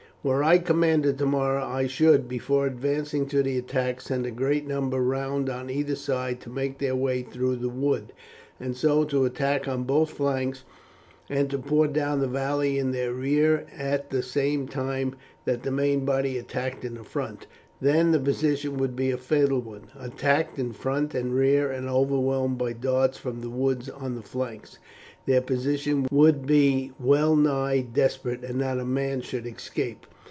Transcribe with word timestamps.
Were 0.23 0.43
I 0.43 0.59
commander 0.59 1.13
tomorrow 1.13 1.65
I 1.65 1.87
should, 1.87 2.27
before 2.27 2.67
advancing 2.67 3.25
to 3.29 3.41
the 3.41 3.57
attack, 3.57 4.01
send 4.01 4.27
a 4.27 4.29
great 4.29 4.67
number 4.67 5.01
round 5.01 5.49
on 5.49 5.71
either 5.71 5.95
side 5.95 6.41
to 6.41 6.49
make 6.51 6.77
their 6.77 6.95
way 6.95 7.23
through 7.23 7.55
the 7.55 7.69
woods, 7.69 8.11
and 8.59 8.77
so 8.77 9.03
to 9.05 9.25
attack 9.25 9.67
on 9.67 9.81
both 9.81 10.11
flanks, 10.11 10.63
and 11.27 11.49
to 11.49 11.57
pour 11.57 11.87
down 11.87 12.19
the 12.19 12.27
valley 12.27 12.77
in 12.77 12.91
their 12.91 13.11
rear, 13.11 13.65
at 13.75 14.11
the 14.11 14.21
same 14.21 14.67
time 14.67 15.15
that 15.45 15.63
the 15.63 15.71
main 15.71 16.05
body 16.05 16.37
attacked 16.37 16.85
in 16.85 16.93
the 16.93 17.03
front. 17.03 17.47
Then 17.81 18.11
the 18.11 18.19
position 18.19 18.77
would 18.77 18.95
be 18.95 19.09
a 19.09 19.17
fatal 19.17 19.59
one; 19.59 19.87
attacked 19.99 20.59
in 20.59 20.71
front 20.73 21.15
and 21.15 21.33
rear 21.33 21.71
and 21.71 21.89
overwhelmed 21.89 22.59
by 22.59 22.73
darts 22.73 23.17
from 23.17 23.41
the 23.41 23.49
woods 23.49 23.89
on 23.89 24.13
the 24.13 24.21
flanks, 24.21 24.77
their 25.25 25.41
position 25.41 26.07
would 26.11 26.45
be 26.45 26.91
well 26.99 27.35
nigh 27.35 27.81
desperate, 27.81 28.43
and 28.43 28.59
not 28.59 28.79
a 28.79 28.85
man 28.85 29.21
should 29.21 29.47
escape." 29.47 30.05